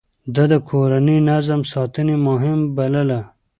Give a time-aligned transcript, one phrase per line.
[0.35, 3.21] ده د کورني نظم ساتنه مهمه بلله.